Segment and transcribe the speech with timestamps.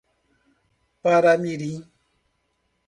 [1.01, 1.75] Paramirim